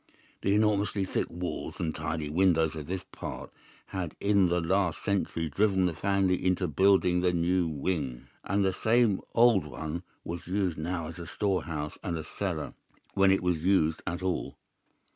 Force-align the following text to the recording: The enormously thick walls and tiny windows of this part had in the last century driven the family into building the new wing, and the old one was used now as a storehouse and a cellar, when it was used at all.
The 0.41 0.55
enormously 0.55 1.05
thick 1.05 1.29
walls 1.29 1.79
and 1.79 1.93
tiny 1.93 2.27
windows 2.27 2.75
of 2.75 2.87
this 2.87 3.03
part 3.11 3.51
had 3.89 4.15
in 4.19 4.47
the 4.47 4.59
last 4.59 5.03
century 5.03 5.47
driven 5.47 5.85
the 5.85 5.93
family 5.93 6.43
into 6.43 6.67
building 6.67 7.19
the 7.21 7.31
new 7.31 7.67
wing, 7.67 8.25
and 8.43 8.65
the 8.65 9.19
old 9.35 9.65
one 9.67 10.01
was 10.23 10.47
used 10.47 10.79
now 10.79 11.09
as 11.09 11.19
a 11.19 11.27
storehouse 11.27 11.99
and 12.03 12.17
a 12.17 12.23
cellar, 12.23 12.73
when 13.13 13.29
it 13.29 13.43
was 13.43 13.63
used 13.63 14.01
at 14.07 14.23
all. 14.23 14.57